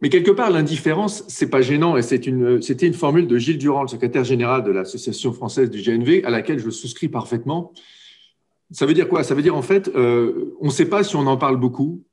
Mais 0.02 0.08
quelque 0.08 0.30
part, 0.30 0.50
l'indifférence, 0.50 1.24
c'est 1.26 1.50
pas 1.50 1.62
gênant 1.62 1.96
et 1.96 2.02
c'est 2.02 2.26
une, 2.26 2.62
c'était 2.62 2.86
une 2.86 2.94
formule 2.94 3.26
de 3.26 3.38
Gilles 3.38 3.58
Durand, 3.58 3.82
le 3.82 3.88
secrétaire 3.88 4.24
général 4.24 4.62
de 4.62 4.70
l'Association 4.70 5.32
française 5.32 5.70
du 5.70 5.82
GNV, 5.82 6.24
à 6.24 6.30
laquelle 6.30 6.58
je 6.58 6.70
souscris 6.70 7.08
parfaitement. 7.08 7.72
Ça 8.70 8.86
veut 8.86 8.94
dire 8.94 9.08
quoi? 9.08 9.22
Ça 9.22 9.34
veut 9.34 9.42
dire 9.42 9.56
en 9.56 9.62
fait, 9.62 9.88
euh, 9.88 10.56
on 10.60 10.66
ne 10.66 10.70
sait 10.70 10.88
pas 10.88 11.04
si 11.04 11.16
on 11.16 11.26
en 11.26 11.36
parle 11.36 11.56
beaucoup, 11.56 12.04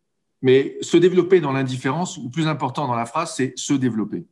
mais 0.42 0.78
se 0.82 0.98
développer 0.98 1.40
dans 1.40 1.52
l'indifférence, 1.52 2.18
ou 2.18 2.30
plus 2.30 2.48
important 2.48 2.88
dans 2.88 2.96
la 2.96 3.06
phrase, 3.06 3.34
c'est 3.36 3.54
se 3.56 3.74
développer. 3.74 4.26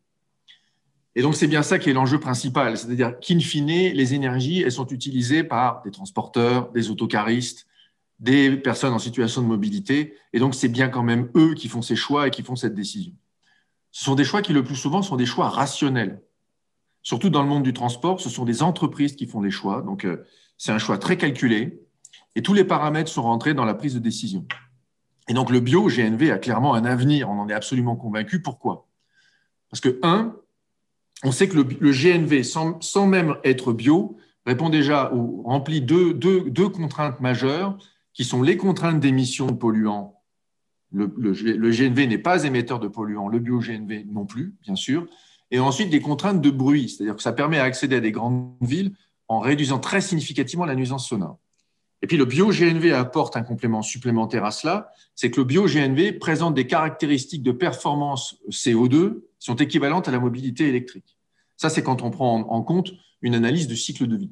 Et 1.16 1.22
donc 1.22 1.36
c'est 1.36 1.48
bien 1.48 1.64
ça 1.64 1.80
qui 1.80 1.90
est 1.90 1.94
l'enjeu 1.94 2.20
principal, 2.20 2.78
c'est-à-dire 2.78 3.20
qu'in 3.20 3.40
fine, 3.40 3.68
les 3.68 4.14
énergies, 4.14 4.62
elles 4.62 4.72
sont 4.72 4.88
utilisées 4.88 5.44
par 5.44 5.82
des 5.84 5.92
transporteurs, 5.92 6.72
des 6.72 6.90
autocaristes, 6.90 7.68
des 8.20 8.56
personnes 8.56 8.94
en 8.94 9.00
situation 9.00 9.42
de 9.42 9.48
mobilité, 9.48 10.16
et 10.32 10.40
donc 10.40 10.54
c'est 10.54 10.70
bien 10.70 10.90
quand 10.90 11.04
même 11.04 11.30
eux 11.36 11.54
qui 11.54 11.68
font 11.68 11.82
ces 11.82 11.96
choix 11.96 12.28
et 12.28 12.32
qui 12.32 12.44
font 12.44 12.56
cette 12.56 12.76
décision. 12.76 13.14
Ce 13.92 14.06
sont 14.06 14.16
des 14.16 14.24
choix 14.24 14.42
qui 14.42 14.54
le 14.54 14.64
plus 14.64 14.76
souvent 14.76 15.02
sont 15.02 15.18
des 15.18 15.26
choix 15.26 15.50
rationnels. 15.50 16.22
Surtout 17.04 17.30
dans 17.30 17.42
le 17.42 17.50
monde 17.50 17.64
du 17.64 17.74
transport, 17.74 18.22
ce 18.22 18.30
sont 18.30 18.46
des 18.46 18.64
entreprises 18.64 19.16
qui 19.16 19.26
font 19.26 19.42
les 19.42 19.52
choix, 19.52 19.82
donc 19.82 20.06
euh, 20.06 20.24
c'est 20.58 20.72
un 20.72 20.78
choix 20.78 20.98
très 20.98 21.18
calculé, 21.18 21.82
et 22.36 22.42
tous 22.42 22.54
les 22.54 22.64
paramètres 22.64 23.10
sont 23.10 23.24
rentrés 23.24 23.54
dans 23.54 23.66
la 23.66 23.74
prise 23.74 23.94
de 23.94 24.00
décision. 24.00 24.46
Et 25.28 25.34
donc 25.34 25.50
le 25.50 25.60
bio 25.60 25.88
GNV 25.88 26.32
a 26.32 26.38
clairement 26.38 26.74
un 26.74 26.86
avenir, 26.86 27.30
on 27.30 27.40
en 27.40 27.50
est 27.50 27.54
absolument 27.54 27.96
convaincu. 27.96 28.42
Pourquoi? 28.42 28.88
Parce 29.70 29.82
que, 29.82 30.00
un, 30.04 30.36
on 31.24 31.32
sait 31.32 31.48
que 31.48 31.56
le, 31.56 31.92
GNV, 31.92 32.44
sans, 32.44 33.08
même 33.08 33.36
être 33.44 33.74
bio, 33.74 34.18
répond 34.46 34.70
déjà 34.70 35.14
ou 35.14 35.44
remplit 35.44 35.82
deux, 35.82 36.70
contraintes 36.70 37.22
majeures 37.22 37.78
qui 38.14 38.26
sont 38.26 38.42
les 38.42 38.58
contraintes 38.58 39.00
d'émission 39.00 39.48
de 39.48 39.54
polluants. 39.54 40.20
Le, 40.92 41.08
GNV 41.08 42.08
n'est 42.08 42.18
pas 42.18 42.44
émetteur 42.44 42.80
de 42.80 42.90
polluants, 42.90 43.30
le 43.30 43.40
bio-GNV 43.40 44.06
non 44.12 44.26
plus, 44.26 44.56
bien 44.64 44.76
sûr. 44.76 45.08
Et 45.52 45.60
ensuite, 45.60 45.90
des 45.90 46.02
contraintes 46.02 46.42
de 46.42 46.50
bruit, 46.50 46.90
c'est-à-dire 46.90 47.16
que 47.16 47.22
ça 47.22 47.32
permet 47.32 47.58
d'accéder 47.58 47.98
à 47.98 48.00
des 48.02 48.12
grandes 48.12 48.54
villes 48.62 48.94
en 49.28 49.40
réduisant 49.40 49.80
très 49.80 50.02
significativement 50.02 50.66
la 50.66 50.76
nuisance 50.76 51.08
sonore. 51.08 51.40
Et 52.02 52.08
puis 52.08 52.18
le 52.18 52.26
bio-GNV 52.26 52.94
apporte 52.94 53.38
un 53.38 53.44
complément 53.44 53.82
supplémentaire 53.82 54.44
à 54.44 54.52
cela, 54.52 54.92
c'est 55.16 55.30
que 55.30 55.40
le 55.40 55.46
bio-GNV 55.46 56.14
présente 56.14 56.56
des 56.56 56.66
caractéristiques 56.66 57.44
de 57.44 57.52
performance 57.52 58.38
CO2 58.50 59.22
qui 59.40 59.46
sont 59.46 59.56
équivalentes 59.56 60.08
à 60.08 60.12
la 60.12 60.20
mobilité 60.20 60.68
électrique. 60.68 61.18
Ça, 61.58 61.70
c'est 61.70 61.84
quand 61.84 62.02
on 62.02 62.10
prend 62.10 62.40
en 62.40 62.62
compte 62.64 62.92
une 63.22 63.36
analyse 63.36 63.68
de 63.68 63.76
cycle 63.76 64.08
de 64.08 64.18
vie. 64.18 64.32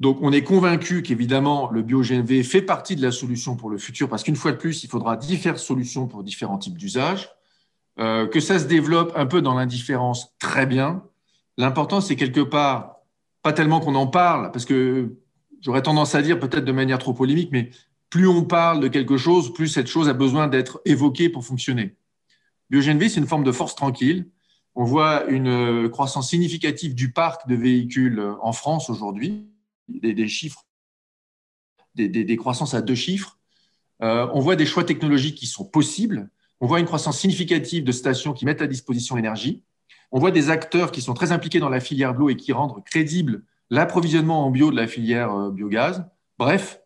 Donc, 0.00 0.18
on 0.22 0.32
est 0.32 0.42
convaincu 0.42 1.02
qu'évidemment, 1.02 1.70
le 1.70 1.82
bio-GNV 1.82 2.42
fait 2.42 2.62
partie 2.62 2.96
de 2.96 3.02
la 3.02 3.12
solution 3.12 3.56
pour 3.56 3.70
le 3.70 3.78
futur, 3.78 4.08
parce 4.08 4.22
qu'une 4.22 4.36
fois 4.36 4.52
de 4.52 4.56
plus, 4.56 4.82
il 4.84 4.88
faudra 4.88 5.16
différentes 5.16 5.58
solutions 5.58 6.06
pour 6.06 6.22
différents 6.22 6.58
types 6.58 6.76
d'usages. 6.76 7.30
Euh, 7.98 8.26
que 8.26 8.40
ça 8.40 8.58
se 8.58 8.64
développe 8.64 9.12
un 9.14 9.26
peu 9.26 9.42
dans 9.42 9.54
l'indifférence, 9.54 10.34
très 10.38 10.64
bien. 10.64 11.02
L'important, 11.58 12.00
c'est 12.00 12.16
quelque 12.16 12.40
part, 12.40 12.96
pas 13.42 13.52
tellement 13.52 13.80
qu'on 13.80 13.94
en 13.94 14.06
parle, 14.06 14.52
parce 14.52 14.64
que 14.64 15.16
j'aurais 15.60 15.82
tendance 15.82 16.14
à 16.14 16.22
dire 16.22 16.38
peut-être 16.38 16.64
de 16.64 16.72
manière 16.72 16.98
trop 16.98 17.12
polémique, 17.12 17.50
mais 17.52 17.70
plus 18.08 18.26
on 18.26 18.44
parle 18.44 18.80
de 18.80 18.88
quelque 18.88 19.16
chose, 19.16 19.52
plus 19.52 19.68
cette 19.68 19.86
chose 19.86 20.08
a 20.08 20.12
besoin 20.12 20.48
d'être 20.48 20.80
évoquée 20.84 21.28
pour 21.28 21.44
fonctionner. 21.44 21.96
BioGNV, 22.70 23.08
c'est 23.08 23.20
une 23.20 23.26
forme 23.26 23.44
de 23.44 23.52
force 23.52 23.74
tranquille. 23.74 24.28
On 24.74 24.84
voit 24.84 25.26
une 25.26 25.88
croissance 25.90 26.30
significative 26.30 26.94
du 26.94 27.12
parc 27.12 27.48
de 27.48 27.54
véhicules 27.54 28.34
en 28.40 28.52
France 28.52 28.88
aujourd'hui, 28.88 29.48
des, 29.88 30.28
chiffres, 30.28 30.64
des, 31.94 32.36
croissances 32.36 32.74
à 32.74 32.82
deux 32.82 32.94
chiffres. 32.94 33.38
Euh, 34.02 34.28
on 34.32 34.40
voit 34.40 34.56
des 34.56 34.66
choix 34.66 34.84
technologiques 34.84 35.36
qui 35.36 35.46
sont 35.46 35.64
possibles. 35.64 36.30
On 36.60 36.66
voit 36.66 36.80
une 36.80 36.86
croissance 36.86 37.18
significative 37.18 37.84
de 37.84 37.92
stations 37.92 38.32
qui 38.32 38.44
mettent 38.44 38.62
à 38.62 38.66
disposition 38.66 39.16
l'énergie. 39.16 39.62
On 40.12 40.18
voit 40.18 40.30
des 40.30 40.50
acteurs 40.50 40.92
qui 40.92 41.02
sont 41.02 41.14
très 41.14 41.32
impliqués 41.32 41.60
dans 41.60 41.68
la 41.68 41.80
filière 41.80 42.14
Blue 42.14 42.32
et 42.32 42.36
qui 42.36 42.52
rendent 42.52 42.82
crédible 42.84 43.42
l'approvisionnement 43.70 44.44
en 44.44 44.50
bio 44.50 44.70
de 44.70 44.76
la 44.76 44.86
filière 44.86 45.32
euh, 45.34 45.50
biogaz. 45.50 46.04
Bref, 46.38 46.80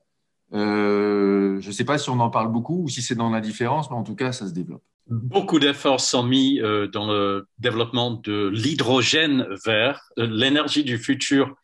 euh, 0.52 1.60
je 1.60 1.66
ne 1.66 1.72
sais 1.72 1.84
pas 1.84 1.98
si 1.98 2.10
on 2.10 2.20
en 2.20 2.30
parle 2.30 2.52
beaucoup 2.52 2.84
ou 2.84 2.88
si 2.88 3.02
c'est 3.02 3.14
dans 3.14 3.30
l'indifférence, 3.30 3.90
mais 3.90 3.96
en 3.96 4.04
tout 4.04 4.14
cas, 4.14 4.32
ça 4.32 4.46
se 4.46 4.52
développe. 4.52 4.82
Beaucoup 5.08 5.58
d'efforts 5.58 6.00
sont 6.00 6.22
mis 6.22 6.60
euh, 6.60 6.86
dans 6.86 7.06
le 7.06 7.46
développement 7.58 8.12
de 8.12 8.48
l'hydrogène 8.48 9.46
vert. 9.64 10.10
L'énergie 10.16 10.84
du 10.84 10.98
futur 10.98 11.56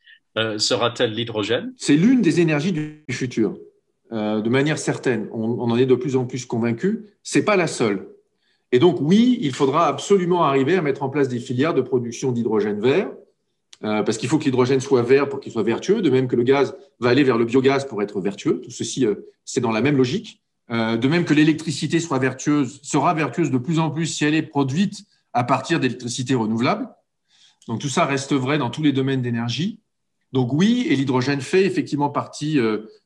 sera-t-elle 0.57 1.13
l'hydrogène? 1.13 1.73
C'est 1.77 1.97
l'une 1.97 2.23
des 2.23 2.41
énergies 2.41 2.73
du 2.73 3.05
futur, 3.11 3.59
de 4.13 4.49
manière 4.49 4.79
certaine. 4.79 5.29
On, 5.33 5.43
on, 5.43 5.71
en 5.71 5.77
est 5.77 5.87
de 5.87 5.97
plus 5.97 6.15
en 6.15 6.25
plus 6.25 6.47
convaincu. 6.47 7.05
C'est 7.25 7.45
pas 7.45 7.57
la 7.57 7.67
seule. 7.67 8.07
Et 8.71 8.79
donc 8.79 8.99
oui, 9.01 9.39
il 9.43 9.53
faudra 9.53 9.89
absolument 9.89 10.45
arriver 10.45 10.77
à 10.77 10.83
mettre 10.83 11.03
en 11.03 11.11
place 11.11 11.29
des 11.29 11.41
filières 11.41 11.75
de 11.75 11.83
production 11.83 12.31
d'hydrogène 12.31 12.81
vert 12.81 13.11
euh, 13.83 14.03
parce 14.03 14.19
qu'il 14.19 14.29
faut 14.29 14.39
que 14.39 14.45
l'hydrogène 14.45 14.81
soit 14.81 15.03
vert 15.03 15.29
pour 15.29 15.41
qu'il 15.41 15.53
soit 15.53 15.63
vertueux, 15.63 16.03
de 16.03 16.11
même 16.11 16.29
que 16.29 16.37
le 16.37 16.43
gaz 16.43 16.77
va 16.99 17.09
aller 17.09 17.25
vers 17.25 17.39
le 17.39 17.47
biogaz 17.47 17.87
pour 17.87 18.03
être 18.03 18.21
vertueux. 18.21 18.61
Tout 18.63 18.71
ceci, 18.71 19.07
euh, 19.07 19.15
c'est 19.45 19.61
dans 19.61 19.71
la 19.71 19.81
même 19.81 19.97
logique. 19.97 20.43
Euh, 20.71 20.97
de 20.97 21.09
même 21.09 21.25
que 21.25 21.33
l'électricité 21.33 21.99
soit 21.99 22.19
vertueuse, 22.19 22.81
sera 22.83 23.15
vertueuse 23.15 23.51
de 23.51 23.59
plus 23.59 23.79
en 23.79 23.91
plus 23.91 24.07
si 24.07 24.25
elle 24.25 24.35
est 24.35 24.43
produite 24.43 25.05
à 25.33 25.45
partir 25.45 25.81
d'électricité 25.81 26.35
renouvelable. 26.35 26.89
Donc 27.69 27.81
tout 27.81 27.89
ça 27.89 28.05
reste 28.05 28.35
vrai 28.35 28.59
dans 28.59 28.71
tous 28.71 28.83
les 28.83 28.93
domaines 28.93 29.23
d'énergie. 29.23 29.81
Donc 30.33 30.53
oui, 30.53 30.87
et 30.89 30.97
l'hydrogène 30.97 31.41
fait 31.41 31.65
effectivement 31.65 32.11
partie 32.11 32.59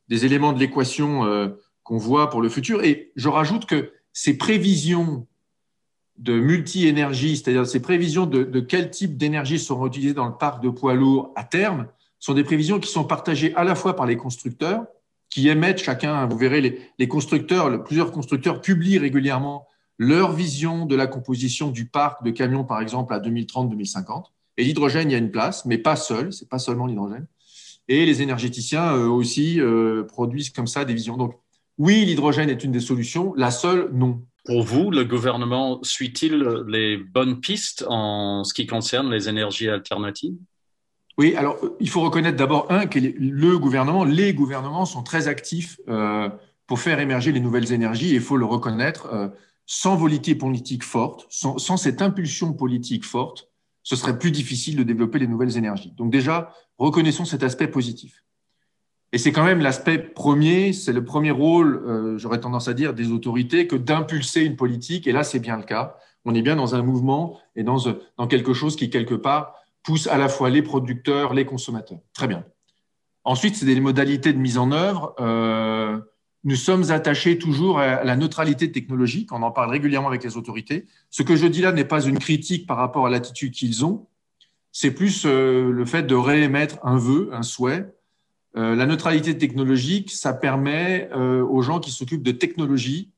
des 0.09 0.27
éléments 0.27 0.53
de 0.53 0.59
l'équation 0.59 1.51
qu'on 1.83 1.97
voit 1.97 2.29
pour 2.29 2.43
le 2.43 2.49
futur. 2.49 2.85
Et 2.85 3.13
je 3.17 3.29
rajoute 3.29 3.67
que 3.67 3.93
ces 4.13 4.37
prévisions 4.37 5.27
de 6.19 6.39
multi-énergie, 6.39 7.37
c'est-à-dire 7.37 7.67
ces 7.67 7.81
prévisions 7.81 8.27
de, 8.27 8.61
quel 8.61 8.91
type 8.91 9.17
d'énergie 9.17 9.59
seront 9.59 9.87
utilisées 9.87 10.15
dans 10.15 10.27
le 10.27 10.37
parc 10.37 10.63
de 10.63 10.69
poids 10.69 10.95
lourds 10.95 11.33
à 11.37 11.45
terme, 11.45 11.87
sont 12.21 12.35
des 12.35 12.45
prévisions 12.45 12.79
qui 12.79 12.91
sont 12.91 13.05
partagées 13.05 13.55
à 13.57 13.65
la 13.65 13.75
fois 13.75 13.97
par 13.97 14.07
les 14.07 14.17
constructeurs, 14.17 14.85
qui 15.29 15.49
émettent 15.49 15.83
chacun, 15.83 16.27
vous 16.27 16.39
verrez, 16.39 16.61
les, 16.99 17.09
constructeurs, 17.09 17.83
plusieurs 17.83 18.13
constructeurs 18.13 18.61
publient 18.61 18.99
régulièrement 18.99 19.67
leur 19.99 20.33
vision 20.33 20.87
de 20.87 20.95
la 20.95 21.07
composition 21.07 21.71
du 21.71 21.87
parc 21.87 22.25
de 22.25 22.31
camions, 22.31 22.65
par 22.65 22.81
exemple, 22.81 23.13
à 23.13 23.21
2030-2050. 23.21 24.27
Et 24.57 24.65
l'hydrogène, 24.65 25.11
y 25.11 25.15
a 25.15 25.19
une 25.19 25.31
place, 25.31 25.65
mais 25.67 25.79
pas 25.79 25.97
seul, 25.97 26.33
c'est 26.33 26.49
pas 26.49 26.59
seulement 26.59 26.87
l'hydrogène. 26.87 27.27
Et 27.89 28.07
les 28.07 28.23
énergéticiens 28.23 28.97
eux 28.97 29.09
aussi 29.09 29.61
euh, 29.61 30.05
produisent 30.05 30.51
comme 30.51 30.67
ça 30.67 30.85
des 30.85 30.95
visions. 30.95 31.17
Donc, 31.17 31.35
oui, 31.79 32.05
l'hydrogène 32.05 32.49
est 32.49 32.63
une 32.65 32.73
des 32.73 32.81
solutions, 32.81 33.35
la 33.37 33.51
seule, 33.51 33.91
non. 33.93 34.23
Pour 34.45 34.63
vous, 34.63 34.91
le 34.91 35.05
gouvernement 35.05 35.83
suit-il 35.83 36.35
les 36.69 36.99
bonnes 36.99 37.41
pistes 37.41 37.85
en 37.89 38.45
ce 38.45 38.53
qui 38.53 38.67
concerne 38.67 39.11
les 39.11 39.29
énergies 39.29 39.71
alternatives? 39.71 40.37
Oui, 41.17 41.35
alors 41.37 41.57
il 41.81 41.89
faut 41.89 42.03
reconnaître 42.03 42.37
d'abord, 42.37 42.71
un, 42.71 42.87
que 42.87 42.99
le 42.99 43.59
gouvernement, 43.59 44.05
les 44.05 44.35
gouvernements 44.35 44.85
sont 44.85 45.03
très 45.03 45.29
actifs 45.29 45.81
euh, 45.89 46.29
pour 46.67 46.81
faire 46.81 47.01
émerger 47.01 47.33
les 47.33 47.41
nouvelles 47.41 47.73
énergies, 47.73 48.11
et 48.13 48.17
il 48.17 48.21
faut 48.21 48.37
le 48.37 48.45
reconnaître, 48.45 49.07
euh, 49.13 49.29
sans 49.65 49.97
volonté 49.97 50.35
politique 50.35 50.83
forte, 50.83 51.27
sans, 51.31 51.57
sans, 51.59 51.77
cette 51.77 52.03
impulsion 52.03 52.53
politique 52.53 53.05
forte, 53.05 53.49
ce 53.83 53.97
serait 53.97 54.19
plus 54.19 54.31
difficile 54.31 54.77
de 54.77 54.83
développer 54.83 55.19
les 55.19 55.27
nouvelles 55.27 55.57
énergies. 55.57 55.93
Donc 55.97 56.11
déjà, 56.11 56.53
reconnaissons 56.79 57.25
cet 57.25 57.43
aspect 57.43 57.69
positif. 57.69 58.25
Et 59.15 59.19
c'est 59.19 59.31
quand 59.31 59.45
même 59.45 59.61
l'aspect 59.61 59.99
premier, 59.99 60.73
c'est 60.73 60.93
le 60.93 61.05
premier 61.05 61.31
rôle, 61.31 61.85
euh, 61.87 62.19
j'aurais 62.19 62.41
tendance 62.41 62.67
à 62.67 62.75
dire, 62.75 62.95
des 62.95 63.13
autorités 63.13 63.69
que 63.69 63.77
d'impulser 63.77 64.41
une 64.41 64.57
politique. 64.57 65.07
Et 65.07 65.13
là, 65.13 65.23
c'est 65.23 65.39
bien 65.39 65.57
le 65.57 65.63
cas. 65.63 65.99
On 66.25 66.35
est 66.35 66.43
bien 66.43 66.57
dans 66.57 66.75
un 66.75 66.83
mouvement 66.83 67.39
et 67.55 67.63
dans, 67.63 67.77
dans 68.19 68.27
quelque 68.27 68.53
chose 68.55 68.75
qui, 68.75 68.91
quelque 68.91 69.15
part, 69.15 69.55
pousse 69.85 70.09
à 70.09 70.19
la 70.19 70.29
fois 70.29 70.51
les 70.51 70.63
producteurs, 70.63 71.33
les 71.33 71.47
consommateurs. 71.47 72.01
Très 72.13 72.27
bien. 72.27 72.45
Ensuite, 73.23 73.55
c'est 73.55 73.67
des 73.67 73.79
modalités 73.79 74.33
de 74.33 74.39
mise 74.39 74.59
en 74.59 74.73
œuvre. 74.73 75.15
Euh, 75.21 76.01
nous 76.43 76.57
sommes 76.57 76.91
attachés 76.91 77.39
toujours 77.39 77.79
à 77.79 78.03
la 78.03 78.17
neutralité 78.17 78.73
technologique. 78.73 79.31
On 79.31 79.43
en 79.43 79.53
parle 79.53 79.71
régulièrement 79.71 80.09
avec 80.09 80.25
les 80.25 80.37
autorités. 80.37 80.87
Ce 81.11 81.23
que 81.23 81.37
je 81.37 81.47
dis 81.47 81.63
là 81.63 81.71
n'est 81.71 81.85
pas 81.85 82.03
une 82.03 82.19
critique 82.19 82.67
par 82.67 82.79
rapport 82.79 83.07
à 83.07 83.11
l'attitude 83.11 83.53
qu'ils 83.53 83.85
ont. 83.85 84.09
C'est 84.73 84.91
plus 84.91 85.25
euh, 85.25 85.71
le 85.71 85.85
fait 85.85 86.03
de 86.03 86.17
réémettre 86.17 86.79
un 86.83 86.97
vœu, 86.97 87.29
un 87.31 87.45
souhait. 87.45 87.95
Euh, 88.57 88.77
la 88.77 88.87
neutralité 88.87 89.37
technologique, 89.37 90.11
ça 90.11 90.33
permet 90.33 91.09
euh, 91.13 91.45
aux 91.45 91.63
gens 91.63 91.81
qui 91.81 91.91
s'occupent 91.91 92.23
de 92.23 92.33
technologie 92.33 93.11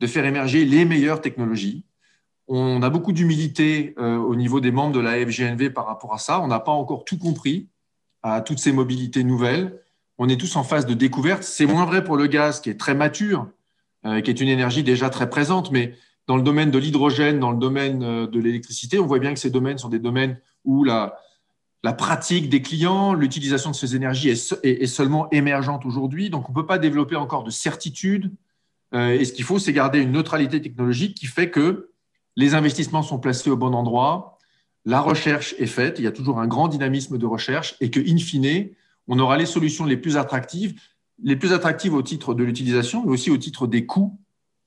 de 0.00 0.06
faire 0.06 0.24
émerger 0.24 0.64
les 0.64 0.84
meilleures 0.84 1.20
technologies. 1.20 1.84
On 2.48 2.82
a 2.82 2.90
beaucoup 2.90 3.12
d'humilité 3.12 3.94
au 3.98 4.36
niveau 4.36 4.60
des 4.60 4.70
membres 4.70 4.92
de 4.92 5.00
la 5.00 5.14
FGNV 5.26 5.70
par 5.70 5.84
rapport 5.86 6.14
à 6.14 6.18
ça. 6.18 6.40
On 6.40 6.46
n'a 6.46 6.60
pas 6.60 6.70
encore 6.70 7.04
tout 7.04 7.18
compris 7.18 7.66
à 8.22 8.40
toutes 8.40 8.60
ces 8.60 8.70
mobilités 8.70 9.24
nouvelles 9.24 9.80
on 10.18 10.28
est 10.28 10.38
tous 10.38 10.56
en 10.56 10.64
phase 10.64 10.86
de 10.86 10.94
découverte. 10.94 11.42
C'est 11.42 11.66
moins 11.66 11.84
vrai 11.84 12.04
pour 12.04 12.16
le 12.16 12.26
gaz 12.26 12.60
qui 12.60 12.70
est 12.70 12.80
très 12.80 12.94
mature, 12.94 13.48
euh, 14.04 14.20
qui 14.20 14.30
est 14.30 14.40
une 14.40 14.48
énergie 14.48 14.82
déjà 14.82 15.10
très 15.10 15.28
présente, 15.28 15.70
mais 15.70 15.94
dans 16.26 16.36
le 16.36 16.42
domaine 16.42 16.70
de 16.70 16.78
l'hydrogène, 16.78 17.38
dans 17.38 17.52
le 17.52 17.58
domaine 17.58 18.02
euh, 18.02 18.26
de 18.26 18.40
l'électricité, 18.40 18.98
on 18.98 19.06
voit 19.06 19.18
bien 19.18 19.34
que 19.34 19.40
ces 19.40 19.50
domaines 19.50 19.78
sont 19.78 19.88
des 19.88 19.98
domaines 19.98 20.40
où 20.64 20.84
la, 20.84 21.16
la 21.86 21.92
pratique 21.92 22.48
des 22.48 22.62
clients, 22.62 23.14
l'utilisation 23.14 23.70
de 23.70 23.76
ces 23.76 23.94
énergies 23.94 24.28
est, 24.28 24.86
seulement 24.86 25.30
émergente 25.30 25.86
aujourd'hui. 25.86 26.30
Donc, 26.30 26.48
on 26.48 26.52
ne 26.52 26.56
peut 26.56 26.66
pas 26.66 26.78
développer 26.78 27.14
encore 27.14 27.44
de 27.44 27.50
certitude. 27.52 28.32
Euh, 28.92 29.10
et 29.10 29.24
ce 29.24 29.32
qu'il 29.32 29.44
faut, 29.44 29.60
c'est 29.60 29.72
garder 29.72 30.00
une 30.00 30.10
neutralité 30.10 30.60
technologique 30.60 31.16
qui 31.16 31.26
fait 31.26 31.48
que 31.48 31.90
les 32.34 32.54
investissements 32.54 33.04
sont 33.04 33.20
placés 33.20 33.50
au 33.50 33.56
bon 33.56 33.72
endroit, 33.72 34.36
la 34.84 35.00
recherche 35.00 35.54
est 35.58 35.66
faite, 35.66 36.00
il 36.00 36.04
y 36.04 36.08
a 36.08 36.10
toujours 36.10 36.40
un 36.40 36.48
grand 36.48 36.66
dynamisme 36.66 37.18
de 37.18 37.26
recherche 37.26 37.76
et 37.80 37.88
que, 37.88 38.00
in 38.00 38.18
fine, 38.18 38.70
on 39.06 39.20
aura 39.20 39.36
les 39.36 39.46
solutions 39.46 39.84
les 39.84 39.96
plus 39.96 40.16
attractives, 40.16 40.74
les 41.22 41.36
plus 41.36 41.52
attractives 41.52 41.94
au 41.94 42.02
titre 42.02 42.34
de 42.34 42.42
l'utilisation, 42.42 43.04
mais 43.04 43.12
aussi 43.12 43.30
au 43.30 43.36
titre 43.36 43.68
des 43.68 43.86
coûts 43.86 44.18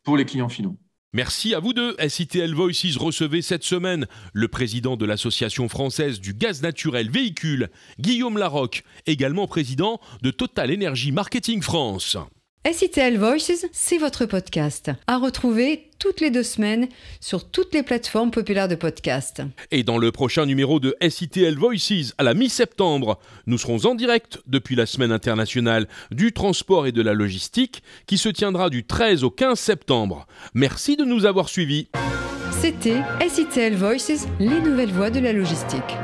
pour 0.03 0.15
les 0.15 0.23
clients 0.23 0.47
finaux. 0.47 0.77
Merci 1.11 1.55
à 1.55 1.59
vous 1.59 1.73
deux. 1.73 1.95
SITL 2.07 2.53
Voices 2.53 2.95
recevait 2.97 3.41
cette 3.41 3.63
semaine 3.63 4.05
le 4.31 4.47
président 4.47 4.95
de 4.95 5.07
l'Association 5.07 5.67
française 5.67 6.19
du 6.19 6.35
gaz 6.35 6.61
naturel 6.61 7.09
véhicule, 7.09 7.69
Guillaume 7.99 8.37
Larocque, 8.37 8.83
également 9.07 9.47
président 9.47 9.99
de 10.21 10.29
Total 10.29 10.71
Energy 10.71 11.11
Marketing 11.11 11.63
France. 11.63 12.15
SITL 12.65 13.17
Voices, 13.17 13.67
c'est 13.71 13.97
votre 13.97 14.25
podcast. 14.25 14.91
À 15.07 15.17
retrouver 15.17 15.89
toutes 15.97 16.19
les 16.19 16.29
deux 16.29 16.43
semaines 16.43 16.89
sur 17.21 17.49
toutes 17.49 17.73
les 17.73 17.83
plateformes 17.83 18.31
populaires 18.31 18.67
de 18.67 18.75
podcast. 18.75 19.41
Et 19.71 19.83
dans 19.83 19.97
le 19.97 20.11
prochain 20.11 20.45
numéro 20.45 20.81
de 20.81 20.93
SITL 21.01 21.55
Voices, 21.57 22.13
à 22.17 22.23
la 22.23 22.33
mi-septembre, 22.33 23.17
nous 23.47 23.57
serons 23.57 23.85
en 23.85 23.95
direct 23.95 24.39
depuis 24.45 24.75
la 24.75 24.85
Semaine 24.85 25.13
internationale 25.13 25.87
du 26.11 26.33
transport 26.33 26.85
et 26.85 26.91
de 26.91 27.01
la 27.01 27.13
logistique 27.13 27.81
qui 28.07 28.17
se 28.17 28.27
tiendra 28.27 28.69
du 28.69 28.83
13 28.83 29.23
au 29.23 29.31
15 29.31 29.57
septembre. 29.57 30.27
Merci 30.53 30.97
de 30.97 31.05
nous 31.05 31.25
avoir 31.25 31.47
suivis. 31.47 31.87
C'était 32.59 33.01
SITL 33.25 33.75
Voices, 33.75 34.27
les 34.41 34.59
nouvelles 34.59 34.91
voies 34.91 35.11
de 35.11 35.21
la 35.21 35.31
logistique. 35.31 35.95